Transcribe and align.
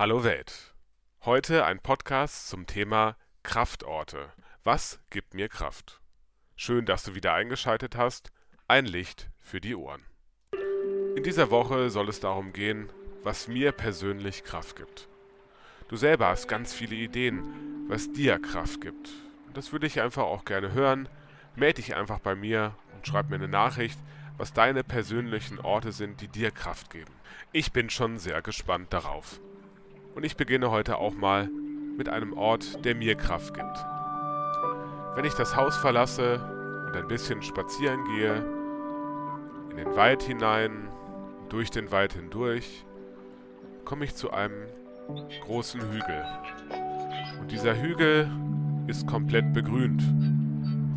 Hallo 0.00 0.24
Welt. 0.24 0.74
Heute 1.26 1.66
ein 1.66 1.78
Podcast 1.78 2.48
zum 2.48 2.66
Thema 2.66 3.18
Kraftorte. 3.42 4.32
Was 4.64 4.98
gibt 5.10 5.34
mir 5.34 5.50
Kraft? 5.50 6.00
Schön, 6.56 6.86
dass 6.86 7.04
du 7.04 7.14
wieder 7.14 7.34
eingeschaltet 7.34 7.96
hast. 7.96 8.32
Ein 8.66 8.86
Licht 8.86 9.28
für 9.36 9.60
die 9.60 9.74
Ohren. 9.74 10.00
In 11.16 11.22
dieser 11.22 11.50
Woche 11.50 11.90
soll 11.90 12.08
es 12.08 12.18
darum 12.18 12.54
gehen, 12.54 12.88
was 13.24 13.46
mir 13.46 13.72
persönlich 13.72 14.42
Kraft 14.42 14.76
gibt. 14.76 15.06
Du 15.88 15.96
selber 15.96 16.28
hast 16.28 16.48
ganz 16.48 16.72
viele 16.72 16.96
Ideen, 16.96 17.86
was 17.86 18.10
dir 18.10 18.38
Kraft 18.38 18.80
gibt. 18.80 19.10
Und 19.48 19.54
das 19.58 19.70
würde 19.70 19.86
ich 19.86 20.00
einfach 20.00 20.22
auch 20.22 20.46
gerne 20.46 20.72
hören. 20.72 21.10
Melde 21.56 21.82
dich 21.82 21.94
einfach 21.94 22.20
bei 22.20 22.34
mir 22.34 22.74
und 22.96 23.06
schreib 23.06 23.28
mir 23.28 23.36
eine 23.36 23.48
Nachricht, 23.48 23.98
was 24.38 24.54
deine 24.54 24.82
persönlichen 24.82 25.58
Orte 25.58 25.92
sind, 25.92 26.22
die 26.22 26.28
dir 26.28 26.52
Kraft 26.52 26.88
geben. 26.88 27.12
Ich 27.52 27.72
bin 27.72 27.90
schon 27.90 28.16
sehr 28.16 28.40
gespannt 28.40 28.94
darauf. 28.94 29.42
Und 30.14 30.24
ich 30.24 30.36
beginne 30.36 30.70
heute 30.70 30.98
auch 30.98 31.14
mal 31.14 31.48
mit 31.96 32.08
einem 32.08 32.32
Ort, 32.32 32.84
der 32.84 32.94
mir 32.94 33.14
Kraft 33.14 33.54
gibt. 33.54 33.86
Wenn 35.14 35.24
ich 35.24 35.34
das 35.34 35.56
Haus 35.56 35.76
verlasse 35.76 36.40
und 36.86 36.96
ein 36.96 37.08
bisschen 37.08 37.42
spazieren 37.42 38.04
gehe, 38.16 38.36
in 39.70 39.76
den 39.76 39.94
Wald 39.96 40.22
hinein, 40.22 40.88
durch 41.48 41.70
den 41.70 41.90
Wald 41.90 42.12
hindurch, 42.14 42.84
komme 43.84 44.04
ich 44.04 44.14
zu 44.14 44.30
einem 44.30 44.66
großen 45.42 45.80
Hügel. 45.80 46.24
Und 47.40 47.50
dieser 47.50 47.80
Hügel 47.80 48.30
ist 48.86 49.06
komplett 49.06 49.52
begrünt. 49.52 50.02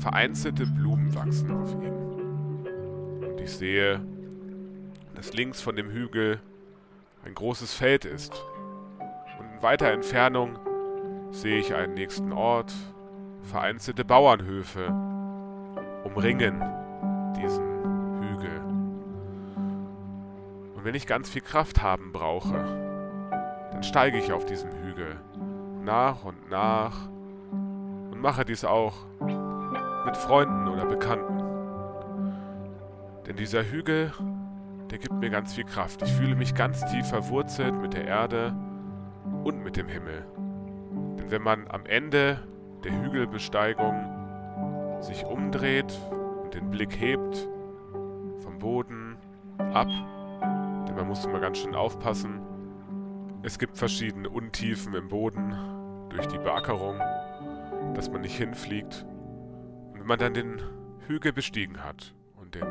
Vereinzelte 0.00 0.66
Blumen 0.66 1.14
wachsen 1.14 1.50
auf 1.50 1.72
ihm. 1.72 3.28
Und 3.28 3.40
ich 3.40 3.50
sehe, 3.50 4.00
dass 5.14 5.34
links 5.34 5.60
von 5.60 5.76
dem 5.76 5.90
Hügel 5.90 6.40
ein 7.24 7.34
großes 7.34 7.74
Feld 7.74 8.04
ist. 8.04 8.42
Weiter 9.60 9.92
Entfernung 9.92 10.58
sehe 11.32 11.58
ich 11.58 11.74
einen 11.74 11.92
nächsten 11.92 12.32
Ort, 12.32 12.72
vereinzelte 13.42 14.06
Bauernhöfe 14.06 14.86
umringen 16.02 16.64
diesen 17.36 18.22
Hügel. 18.22 18.60
Und 20.74 20.84
wenn 20.84 20.94
ich 20.94 21.06
ganz 21.06 21.28
viel 21.28 21.42
Kraft 21.42 21.82
haben 21.82 22.10
brauche, 22.10 22.54
dann 23.70 23.82
steige 23.82 24.16
ich 24.16 24.32
auf 24.32 24.46
diesem 24.46 24.70
Hügel 24.82 25.20
nach 25.84 26.24
und 26.24 26.48
nach 26.48 27.06
und 28.10 28.18
mache 28.18 28.46
dies 28.46 28.64
auch 28.64 28.94
mit 30.06 30.16
Freunden 30.16 30.68
oder 30.68 30.86
Bekannten. 30.86 31.38
Denn 33.26 33.36
dieser 33.36 33.62
Hügel, 33.62 34.10
der 34.90 34.96
gibt 34.96 35.16
mir 35.16 35.28
ganz 35.28 35.52
viel 35.52 35.64
Kraft. 35.64 36.00
Ich 36.00 36.12
fühle 36.14 36.34
mich 36.34 36.54
ganz 36.54 36.82
tief 36.86 37.08
verwurzelt 37.08 37.74
mit 37.74 37.92
der 37.92 38.06
Erde 38.06 38.54
und 39.44 39.62
mit 39.62 39.76
dem 39.76 39.88
Himmel. 39.88 40.26
Denn 41.18 41.30
wenn 41.30 41.42
man 41.42 41.68
am 41.68 41.86
Ende 41.86 42.40
der 42.84 43.02
Hügelbesteigung 43.02 45.00
sich 45.00 45.24
umdreht 45.24 45.98
und 46.42 46.54
den 46.54 46.70
Blick 46.70 46.98
hebt 46.98 47.48
vom 48.42 48.58
Boden 48.58 49.16
ab, 49.58 49.88
denn 50.86 50.96
man 50.96 51.08
muss 51.08 51.24
immer 51.24 51.40
ganz 51.40 51.58
schön 51.58 51.74
aufpassen, 51.74 52.40
es 53.42 53.58
gibt 53.58 53.78
verschiedene 53.78 54.28
Untiefen 54.28 54.94
im 54.94 55.08
Boden 55.08 55.54
durch 56.10 56.26
die 56.26 56.38
Beackerung, 56.38 56.98
dass 57.94 58.10
man 58.10 58.20
nicht 58.20 58.36
hinfliegt. 58.36 59.06
Und 59.92 60.00
wenn 60.00 60.06
man 60.06 60.18
dann 60.18 60.34
den 60.34 60.60
Hügel 61.06 61.32
bestiegen 61.32 61.82
hat 61.82 62.14
und 62.36 62.54
den 62.54 62.66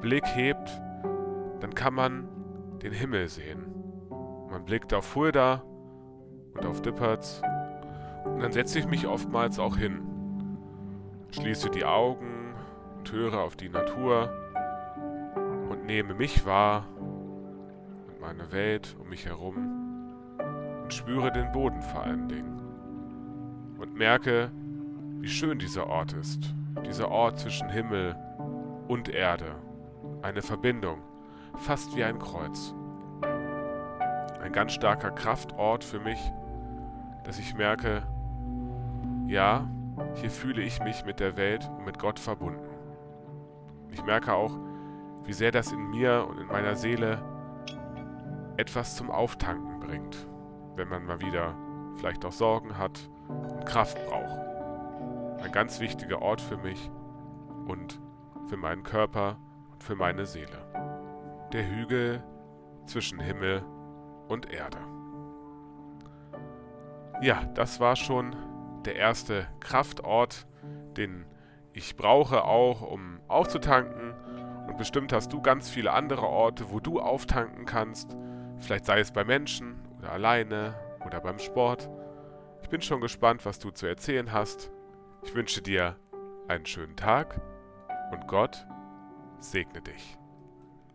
Blick 0.00 0.24
hebt, 0.34 0.80
dann 1.60 1.74
kann 1.74 1.94
man 1.94 2.28
den 2.82 2.92
Himmel 2.92 3.28
sehen. 3.28 3.66
Man 4.50 4.64
blickt 4.64 4.94
auf 4.94 5.04
Fulda 5.04 5.62
und 6.56 6.66
auf 6.66 6.80
Dippertz 6.82 7.42
und 8.24 8.40
dann 8.40 8.52
setze 8.52 8.78
ich 8.78 8.86
mich 8.86 9.06
oftmals 9.06 9.58
auch 9.58 9.76
hin, 9.76 10.00
schließe 11.30 11.70
die 11.70 11.84
Augen 11.84 12.54
und 12.98 13.12
höre 13.12 13.40
auf 13.40 13.56
die 13.56 13.68
Natur 13.68 14.30
und 15.70 15.86
nehme 15.86 16.14
mich 16.14 16.44
wahr 16.44 16.86
und 16.98 18.20
meine 18.20 18.52
Welt 18.52 18.96
um 19.00 19.08
mich 19.08 19.26
herum 19.26 19.56
und 20.82 20.92
spüre 20.92 21.32
den 21.32 21.50
Boden 21.52 21.80
vor 21.82 22.02
allen 22.02 22.28
Dingen. 22.28 22.60
Und 23.78 23.94
merke, 23.94 24.50
wie 25.20 25.28
schön 25.28 25.58
dieser 25.58 25.86
Ort 25.86 26.12
ist. 26.12 26.54
Dieser 26.86 27.10
Ort 27.10 27.38
zwischen 27.38 27.68
Himmel 27.68 28.16
und 28.88 29.08
Erde. 29.08 29.54
Eine 30.22 30.42
Verbindung, 30.42 31.00
fast 31.56 31.96
wie 31.96 32.04
ein 32.04 32.18
Kreuz. 32.18 32.74
Ein 34.40 34.52
ganz 34.52 34.72
starker 34.72 35.10
Kraftort 35.10 35.84
für 35.84 36.00
mich, 36.00 36.20
dass 37.26 37.38
ich 37.38 37.54
merke, 37.54 38.02
ja, 39.26 39.68
hier 40.14 40.30
fühle 40.30 40.62
ich 40.62 40.80
mich 40.82 41.04
mit 41.04 41.20
der 41.20 41.36
Welt 41.36 41.68
und 41.76 41.84
mit 41.84 41.98
Gott 41.98 42.18
verbunden. 42.18 42.68
Ich 43.90 44.04
merke 44.04 44.32
auch, 44.32 44.58
wie 45.24 45.32
sehr 45.32 45.50
das 45.50 45.72
in 45.72 45.90
mir 45.90 46.26
und 46.28 46.38
in 46.38 46.46
meiner 46.46 46.76
Seele 46.76 47.22
etwas 48.56 48.96
zum 48.96 49.10
Auftanken 49.10 49.80
bringt 49.80 50.26
wenn 50.76 50.88
man 50.88 51.04
mal 51.04 51.20
wieder 51.20 51.54
vielleicht 51.96 52.24
auch 52.24 52.32
Sorgen 52.32 52.78
hat 52.78 53.10
und 53.28 53.66
Kraft 53.66 53.98
braucht. 54.06 55.42
Ein 55.42 55.52
ganz 55.52 55.80
wichtiger 55.80 56.22
Ort 56.22 56.40
für 56.40 56.58
mich 56.58 56.90
und 57.66 58.00
für 58.48 58.56
meinen 58.56 58.82
Körper 58.82 59.38
und 59.72 59.82
für 59.82 59.96
meine 59.96 60.26
Seele. 60.26 61.48
Der 61.52 61.68
Hügel 61.68 62.22
zwischen 62.84 63.18
Himmel 63.18 63.64
und 64.28 64.50
Erde. 64.52 64.78
Ja, 67.22 67.44
das 67.54 67.80
war 67.80 67.96
schon 67.96 68.36
der 68.84 68.96
erste 68.96 69.46
Kraftort, 69.60 70.46
den 70.96 71.24
ich 71.72 71.96
brauche 71.96 72.44
auch, 72.44 72.82
um 72.82 73.20
aufzutanken. 73.28 74.14
Und 74.66 74.76
bestimmt 74.76 75.12
hast 75.12 75.32
du 75.32 75.40
ganz 75.40 75.70
viele 75.70 75.92
andere 75.92 76.26
Orte, 76.26 76.70
wo 76.70 76.80
du 76.80 77.00
auftanken 77.00 77.64
kannst. 77.64 78.16
Vielleicht 78.58 78.84
sei 78.84 79.00
es 79.00 79.12
bei 79.12 79.24
Menschen 79.24 79.76
oder 79.98 80.12
alleine 80.12 80.74
oder 81.06 81.20
beim 81.20 81.38
Sport. 81.38 81.88
Ich 82.62 82.68
bin 82.68 82.82
schon 82.82 83.00
gespannt, 83.00 83.46
was 83.46 83.58
du 83.58 83.70
zu 83.70 83.86
erzählen 83.86 84.32
hast. 84.32 84.70
Ich 85.22 85.34
wünsche 85.34 85.62
dir 85.62 85.96
einen 86.48 86.66
schönen 86.66 86.96
Tag 86.96 87.40
und 88.12 88.26
Gott 88.28 88.66
segne 89.38 89.80
dich. 89.80 90.18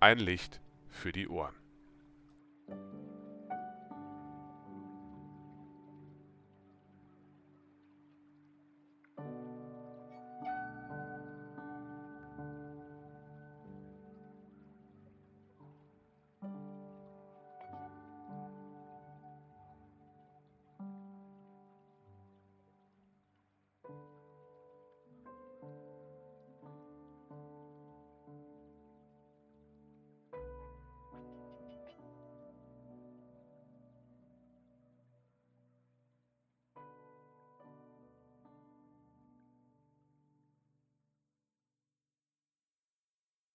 Ein 0.00 0.18
Licht 0.18 0.60
für 0.88 1.10
die 1.10 1.28
Ohren. 1.28 1.54